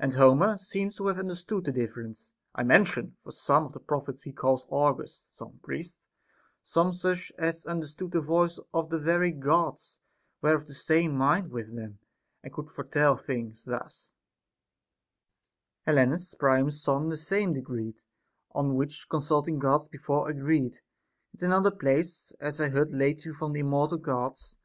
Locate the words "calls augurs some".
4.32-5.60